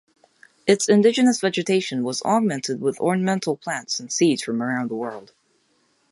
[0.65, 5.31] Its indigenous vegetation was augmented with ornamental plants and seeds from around the world.